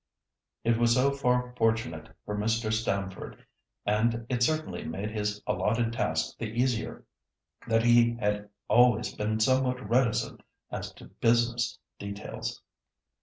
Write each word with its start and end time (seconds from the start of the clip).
It 0.63 0.79
was 0.79 0.95
so 0.95 1.11
far 1.11 1.53
fortunate 1.55 2.09
for 2.25 2.35
Mr. 2.35 2.73
Stamford, 2.73 3.45
and 3.85 4.25
it 4.29 4.41
certainly 4.41 4.83
made 4.83 5.11
his 5.11 5.43
allotted 5.45 5.93
task 5.93 6.39
the 6.39 6.47
easier, 6.47 7.05
that 7.67 7.83
he 7.83 8.15
had 8.15 8.49
always 8.67 9.13
been 9.13 9.39
somewhat 9.39 9.87
reticent 9.87 10.41
as 10.71 10.91
to 10.93 11.05
business 11.05 11.77
details. 11.99 12.63